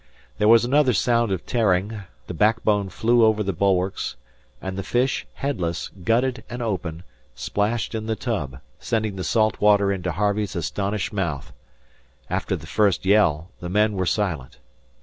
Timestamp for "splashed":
7.35-7.93